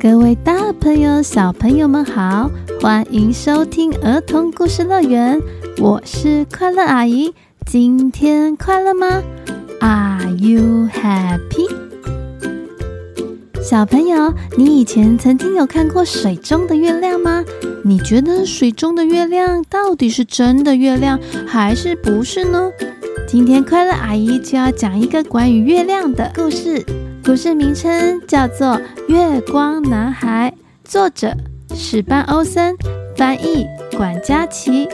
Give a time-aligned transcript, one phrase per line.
[0.00, 2.48] 各位大朋友、小朋友们好，
[2.80, 5.40] 欢迎收听儿童故事乐园，
[5.78, 7.34] 我是快乐阿姨。
[7.66, 9.20] 今天快乐吗
[9.80, 11.68] ？Are you happy？
[13.60, 17.44] 小朋友，你以前曾经有看过水中的月亮吗？
[17.82, 22.70] 你觉得水中的月亮到底是真的月亮还是不是呢？
[23.26, 26.86] 今天快乐阿姨就要讲一个关于月亮的故事。
[27.28, 28.68] 故事名称叫做
[29.06, 30.50] 《月光男孩》，
[30.90, 31.30] 作者
[31.74, 32.74] 史班欧森，
[33.18, 33.66] 翻译
[33.98, 34.88] 管家琪。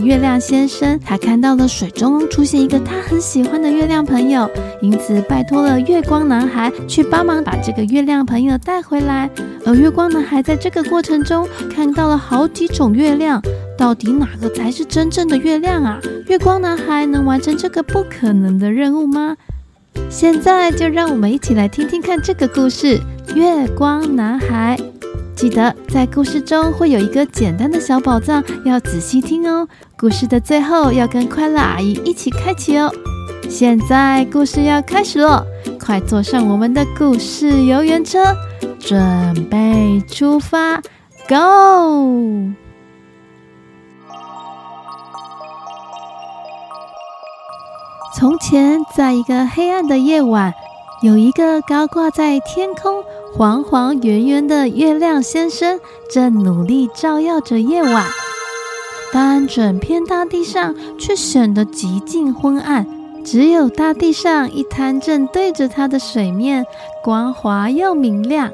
[0.00, 4.50] 月亮先生他看到了水中出现一个他很喜欢的月亮朋友，
[4.80, 9.30] 因此拜托了月光男孩去帮忙把这个月亮朋友带回来。
[9.64, 13.40] 而月光男孩在这个过程中看到了好几种月亮，
[13.78, 16.00] 到底哪个才是真正的月亮啊？
[16.26, 19.36] 月光男孩能完成这个不可能的任务吗？
[20.12, 23.00] 现在就让我们一起来听听看这个故事
[23.34, 24.76] 《月光男孩》。
[25.34, 29.66] 记得在故事中会有一个简单的小宝藏，要仔细听哦。
[29.96, 32.92] 故事的最后要跟快乐阿姨一起开启哦。
[33.48, 35.42] 现在故事要开始喽，
[35.80, 38.36] 快坐上我们的故事游园车，
[38.78, 40.76] 准备出发
[41.26, 42.52] ，Go！
[48.22, 50.54] 从前，在一个黑暗的夜晚，
[51.02, 53.02] 有一个高挂在天空、
[53.34, 58.06] 黄黄圆圆的月亮先生，正努力照耀着夜晚。
[59.12, 62.86] 但整片大地上却显得极尽昏暗，
[63.24, 66.64] 只有大地上一滩正对着他的水面，
[67.02, 68.52] 光滑又明亮。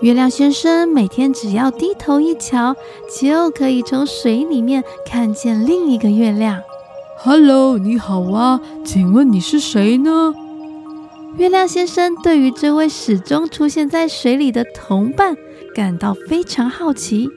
[0.00, 2.74] 月亮先生每天只要低头一瞧，
[3.20, 6.60] 就可以从水里面看见另一个月亮。
[7.20, 10.32] Hello，你好啊，请问你是谁呢？
[11.36, 15.36] 月亮先生对于这位始终出现在水里的同伴
[15.74, 17.28] 感到非常好奇。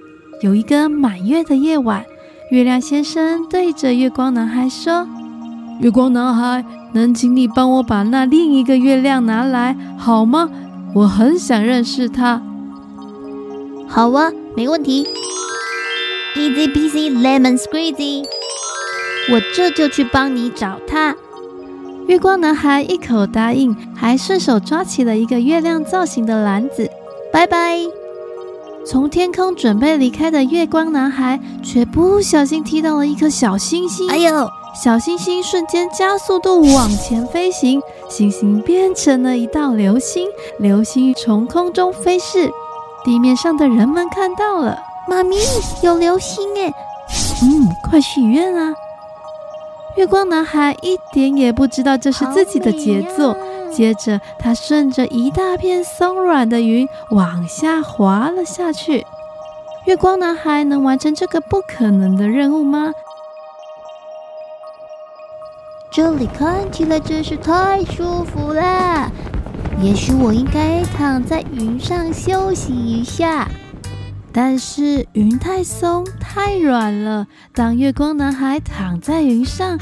[0.42, 2.06] 有一个满月的夜晚，
[2.52, 5.08] 月亮先生对着月光男孩说
[5.82, 10.48] ：“月光男孩，能请你帮我把那另一个月亮拿来好吗？
[10.94, 12.40] 我很想认识他。
[13.90, 15.08] ”“好啊，没问题。
[16.38, 18.26] ”“Easy peasy lemon squeezy。”
[19.30, 21.16] 我这就去帮你找他。
[22.08, 26.90] 月光男孩一口答应，还顺手抓起了一个月亮造型的篮子。
[27.32, 27.78] 拜拜。
[28.84, 34.10] 从天空准备离开的月光男孩，却不小心踢到了一颗小星星。
[34.10, 34.50] 哎呦！
[34.74, 40.26] 小星星瞬间加速度往前飞行，星星变成了一道流星，
[40.60, 42.50] 流星从空中飞逝。
[43.04, 45.36] 地面上的人们看到了，妈咪
[45.84, 46.74] 有流星诶！
[47.44, 48.74] 嗯，快许愿啊！
[49.96, 53.36] 月光男孩一点也不知道这是自己的杰作。
[53.72, 59.06] 接着，他顺着一大片松软的云往下滑了下去。
[59.86, 62.94] 月光男孩能完成这个不可能的任务吗？
[65.92, 69.12] 这里看起来真是太舒服了。
[69.82, 73.50] 也许我应该躺在云上休息一下。
[74.34, 79.78] 但是云太松太软了，当月光男孩躺在云上，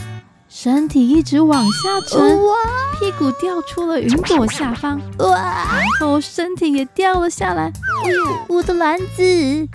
[0.48, 2.56] 身体一直往下沉，哇
[3.00, 7.72] 屁股掉出了云朵下方，哇然后身体也掉了下来。
[8.06, 9.68] 哎呦，我的篮子！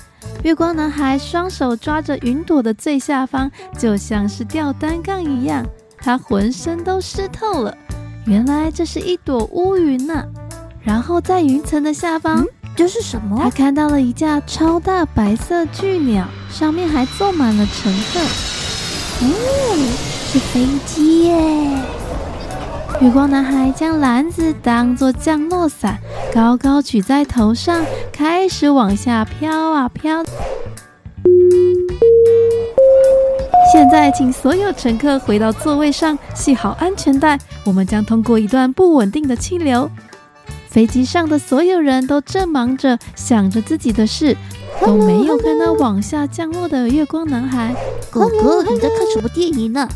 [0.43, 5.65] 月光男孩双手抓着云朵的最下方，就像是吊单杠一样，
[5.99, 7.77] 他浑身都湿透了。
[8.27, 10.27] 原来这是一朵乌云呢、啊。
[10.83, 12.45] 然后在云层的下方。
[12.77, 13.39] 这是什么？
[13.41, 18.21] 他看到了一架超大白色巨鸟，上面还坐满了乘客。
[19.21, 19.27] 哦，
[20.27, 21.35] 是飞机耶！
[23.01, 25.99] 月光男孩将篮子当作降落伞，
[26.33, 30.25] 高高举在头上，开始往下飘啊飘。
[33.73, 37.39] 现在，请所有乘客回到座位上，系好安全带。
[37.65, 39.91] 我们将通过一段不稳定的气流。
[40.75, 44.37] 飞机上的所有人都正忙着想着自己的事，
[44.85, 47.73] 都没有看到往下降落的月光男孩。
[48.11, 49.89] 哥哥，你在看什么电影呢？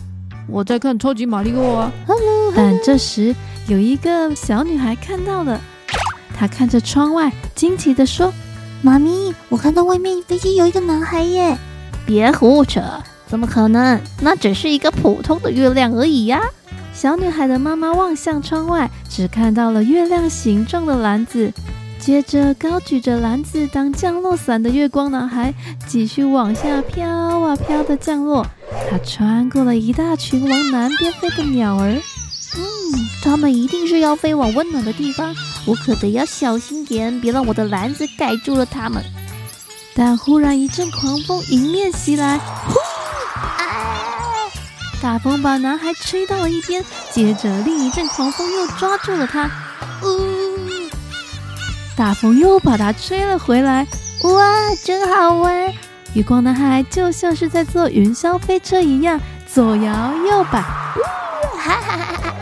[0.47, 1.93] 我在看《超级玛利欧》啊。
[2.55, 3.35] 但这时
[3.67, 5.61] 有一个小女孩看到了，
[6.33, 8.33] 她看着窗外，惊奇地说
[8.81, 11.59] ：“妈咪，我看到外面飞机有一个男孩耶！”
[12.07, 12.81] 别胡扯，
[13.27, 14.01] 怎么可能？
[14.21, 16.41] 那只是一个普通的月亮而已呀。
[17.01, 21.53] 小女孩的妈妈望向窗外，只看到了月亮形状的篮子。
[22.01, 25.55] 接着，高举着篮子当降落伞的月光男孩
[25.87, 28.45] 继续往下飘啊飘的降落。
[28.91, 31.91] 他穿过了一大群往南边飞的鸟儿。
[32.57, 32.63] 嗯，
[33.23, 35.33] 他们一定是要飞往温暖的地方。
[35.67, 39.01] 我可得要小心点，别让我的篮子盖住了它们。
[39.95, 42.88] 但忽然一阵狂风迎面袭来，呼！
[45.01, 49.49] 大风把男孩吹到了一边，接着另一阵狂风又抓住了他，
[50.03, 50.91] 呜！
[51.97, 53.87] 大风又把他吹了回来，
[54.25, 55.73] 哇，真好玩！
[56.15, 62.35] 月光男孩就像是在坐云霄飞车一样，左摇右摆，哈哈哈哈！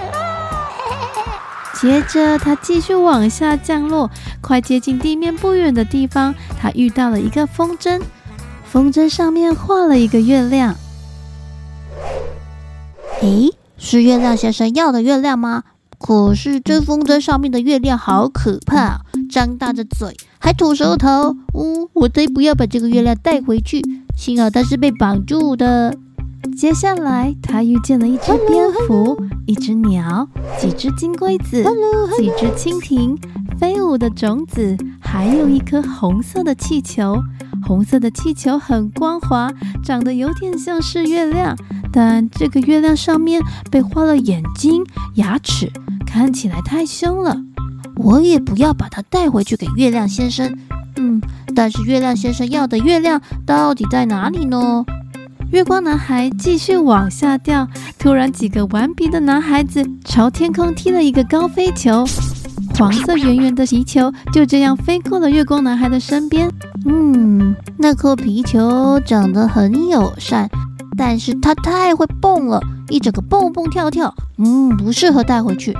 [1.78, 4.10] 接着他继续往下降落，
[4.40, 8.00] 快接近地面不远的地方，他遇到了一个风筝，
[8.64, 10.74] 风筝上面画了一个月亮。
[13.26, 15.64] 诶，是月亮先生要的月亮吗？
[15.98, 21.34] 可是这风筝上面的月亮好可怕，张大着嘴，还吐舌头。
[21.52, 23.82] 呜，我才不要把这个月亮带回去。
[24.16, 25.98] 幸好它是被绑住的。
[26.56, 30.28] 接下来，他遇见了一只蝙蝠、一只鸟、
[30.60, 31.64] 几只金龟子、
[32.16, 33.18] 几只蜻蜓、
[33.58, 37.20] 飞舞的种子，还有一颗红色的气球。
[37.66, 39.50] 红色的气球很光滑，
[39.82, 41.56] 长得有点像是月亮，
[41.96, 43.40] 但这个月亮上面
[43.70, 44.84] 被画了眼睛、
[45.14, 45.72] 牙齿，
[46.06, 47.34] 看起来太凶了。
[47.96, 50.58] 我也不要把它带回去给月亮先生。
[50.96, 51.18] 嗯，
[51.54, 54.84] 但是月亮先生要的月亮到底在哪里呢？
[55.50, 57.66] 月光男孩继续往下掉，
[57.98, 62.04] 突然几个顽皮的男孩子朝天空踢了一个高飞球，
[62.74, 66.50] 黄色圆圆的皮球就这样飞过了月光男孩的身边。
[66.84, 70.50] 嗯，那颗皮球长得很友善，
[70.96, 75.76] 但是它太会蹦了，一整个蹦蹦跳跳，嗯，不适合带回去。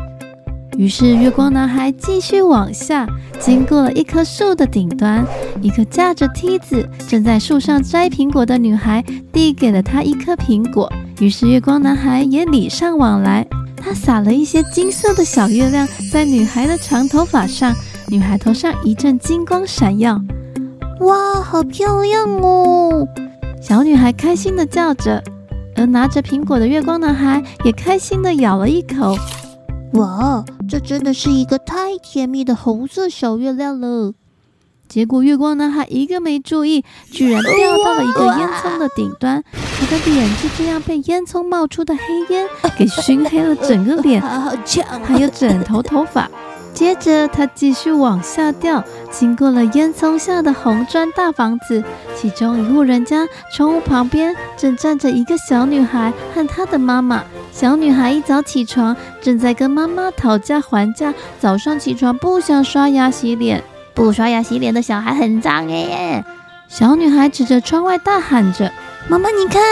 [0.77, 3.09] 于是，月光男孩继续往下，
[3.41, 5.25] 经过了一棵树的顶端，
[5.63, 9.03] 一个架着梯子正在树上摘苹果的女孩
[9.33, 10.93] 递给了他一颗苹果。
[11.19, 17.75] 于是，月光男孩也礼尚往来，他撒了一些金色的小月亮在女孩的长头发上，
[18.09, 20.21] 女孩头上一阵金光闪耀。
[21.01, 23.09] 哇，好漂亮哦！
[23.69, 25.21] 小女孩开心地叫着，
[25.75, 29.17] 而拿着苹果的月光男孩也开心地咬了一口。
[29.95, 34.13] 哇，这真的是一个太甜蜜的红色小月亮了！
[34.87, 42.03] 结果月光男孩一个没注意，居然掉到了一个烟囱的顶端，他的脸就这样被烟囱冒出的黑
[42.33, 42.47] 烟
[42.79, 44.23] 给熏黑了整个脸，
[45.03, 46.31] 还有整头头发。
[46.77, 51.83] 接着他继续往下掉，经过了烟囱下的红砖大房子，
[52.15, 57.25] 其中一户人家窗户旁边正站着一个小女孩和她的妈妈。
[57.51, 61.15] 小女孩一早起床，正在跟妈妈讨价还价。
[61.41, 63.65] 早上起床不想刷牙洗脸，
[63.95, 66.23] 不刷牙洗脸的小孩很脏耶！
[66.69, 68.71] 小女孩指着窗外大喊着
[69.09, 69.63] ：“妈妈，你看，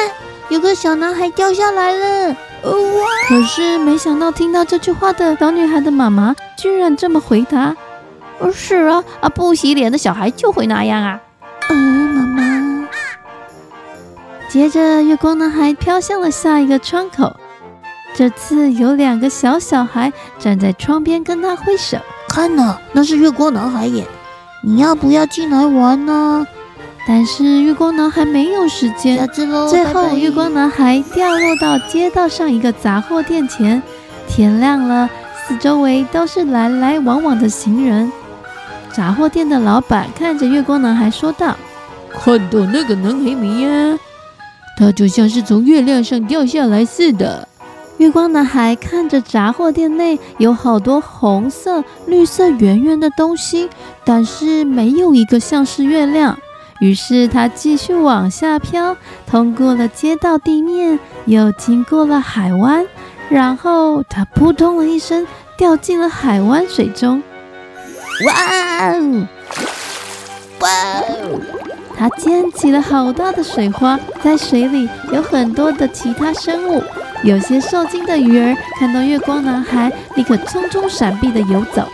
[0.48, 3.06] 有个小男孩掉下来了！”哇！
[3.28, 7.74] 可是没想到，听到这句话的小女孩的妈妈居然这么回答
[8.52, 11.20] ：“是啊，啊，不洗脸的小孩就会那样啊。”
[11.70, 12.88] 嗯，妈妈。
[14.48, 17.34] 接着，月光男孩飘向了下一个窗口。
[18.14, 24.06] 这次有两个小小孩站在窗边跟他挥手，看呐，那是月光男孩耶！
[24.62, 26.46] 你要不要进来玩呢？
[27.06, 29.26] 但是月光男孩没有时间。
[29.28, 29.46] 最
[29.84, 30.16] 后。
[30.16, 33.82] 月光男孩掉落到街道上一个杂货店前。
[34.26, 35.08] 天亮了，
[35.46, 38.10] 四周围都是来来往往的行人。
[38.90, 41.54] 杂货店的老板看着月光男孩说道
[42.10, 43.98] ：“看到那个男孩没呀？
[44.78, 47.46] 他就像是从月亮上掉下来似的。”
[47.98, 53.68] 月光男孩看着杂货店内有好多红色、绿色圆圆的东西，
[54.04, 56.36] 但是没有一个像是月亮。
[56.80, 62.84] 于是他继续往下飘，通过了街道地面，又经过了海湾，
[63.28, 65.26] 然后他扑通了一声
[65.56, 67.22] 掉进了海湾水中。
[68.26, 69.26] 哇哦！
[70.60, 70.68] 哇
[71.00, 71.40] 哦！
[71.96, 76.82] 他溅起了好大的水花，在水里有很多的其他生物。
[77.22, 81.84] 有些受惊的鱼儿看到月光男孩，立刻匆匆闪避的游走；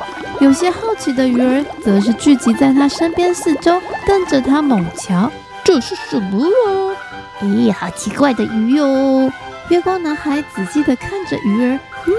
[0.40, 5.30] 有些好奇的鱼儿则是聚集在他身边四周，瞪着他猛瞧。
[5.62, 6.96] 这是什么啊？
[7.42, 9.30] 咦，好奇怪的鱼哟！
[9.68, 12.14] 月光男孩仔细地看着鱼儿，嗯，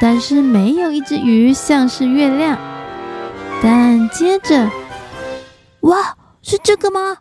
[0.00, 2.58] 但是没有一只鱼像是月亮。
[3.62, 4.68] 但接着，
[5.80, 7.18] 哇，是这个吗？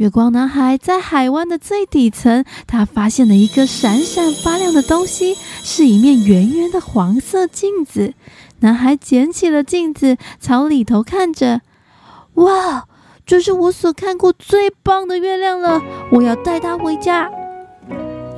[0.00, 8.14] 月光男孩在海湾的最底层，他发现了一个闪闪发亮的东西，是一面圆圆的黄色镜子。
[8.60, 11.60] 男孩捡起了镜子，朝里头看着。
[12.36, 12.86] 哇，
[13.26, 15.82] 这是我所看过最棒的月亮了！
[16.10, 17.30] 我要带它回家。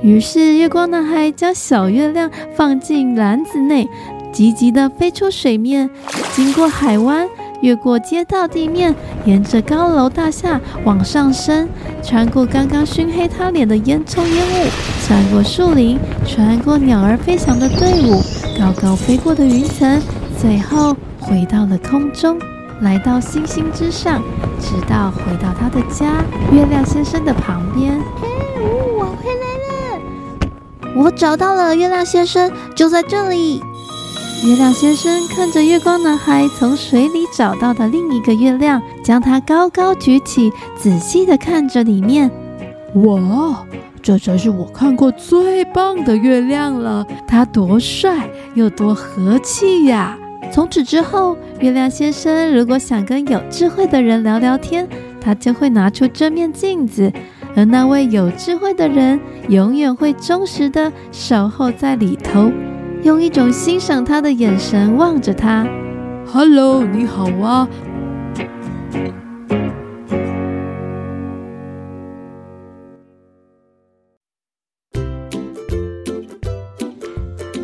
[0.03, 3.89] 于是，月光男孩将小月亮放进篮子内，
[4.33, 5.89] 急急地飞出水面，
[6.35, 7.29] 经过海湾，
[7.63, 11.69] 越过街道地面，沿着高楼大厦往上升，
[12.03, 14.69] 穿过刚刚熏黑他脸的烟囱烟雾，
[15.07, 18.21] 穿过树林，穿过鸟儿飞翔的队伍，
[18.59, 20.01] 高高飞过的云层，
[20.41, 22.37] 最后回到了空中，
[22.81, 24.21] 来到星星之上，
[24.61, 27.97] 直到回到他的家——月亮先生的旁边。
[28.21, 28.29] 嘿，
[28.99, 30.01] 我回来了
[30.97, 33.63] 我找到了月亮先生，就在这里。
[34.45, 42.29] 月亮先生看着月光男孩从水里找到的另一个月亮，将它高高举起，仔细地看着里面。
[43.05, 43.65] 哇，
[44.03, 47.07] 这才是我看过最棒的月亮了！
[47.25, 50.19] 它多帅又多和气呀！
[50.53, 54.89] 从此之后，月亮先生如果想跟有智慧的人聊聊天，
[55.21, 57.13] 他就会拿出这面镜子。
[57.55, 62.51] 而那位有智慧的人，永远会忠实地守候在里头，
[63.03, 65.67] 用一种欣赏他的眼神望着他。
[66.25, 67.69] Hello，你好啊！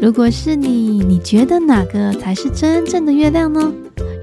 [0.00, 0.68] 如果是你，
[1.04, 3.72] 你觉得哪个才是真正的月亮呢？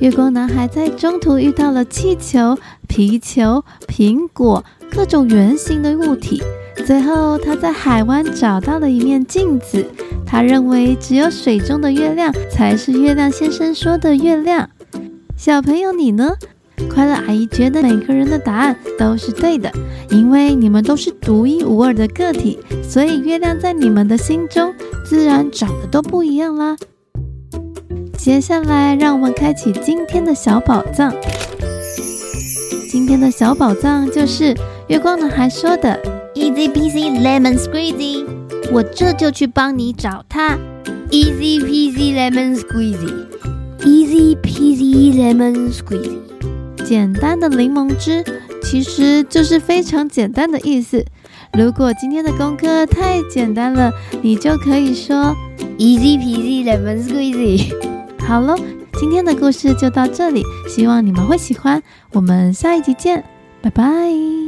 [0.02, 2.58] 月光男孩在中途遇到了气球、
[2.90, 4.64] 皮球、苹果。
[4.92, 6.42] 各种圆形的物体，
[6.86, 9.86] 最后他在海湾找到了一面镜子。
[10.26, 14.70] 他认为只有水中的月亮才是月亮先生说的月亮。
[15.38, 16.34] 小朋友，你呢？
[16.90, 19.72] 快乐阿姨觉得每个人的答案都是对的，
[20.10, 24.74] 因为你们都是独一无二的个体，所以月亮在你们的心中
[25.06, 26.76] 自然长得都不一样啦。
[28.18, 31.14] 接下来，让我们开启今天的小宝藏。
[32.90, 34.56] 今天的小宝藏就是。
[34.88, 36.00] 月光男孩说的
[36.36, 38.24] ：“Easy peasy lemon squeezy，
[38.72, 40.58] 我这就去帮你找他。
[41.12, 46.18] ”Easy peasy lemon squeezy，Easy peasy lemon squeezy。
[46.84, 48.24] 简单的柠檬汁
[48.64, 51.04] 其实就是非常简单的意思。
[51.54, 53.92] 如果今天的功课太简单了，
[54.22, 55.36] 你就可以说
[55.78, 57.74] Easy peasy lemon squeezy。
[58.20, 58.56] 好喽，
[59.00, 61.82] 今天的故事就到这里，希望你们会喜欢。
[62.12, 63.24] 我们下一集见，
[63.62, 64.45] 拜拜。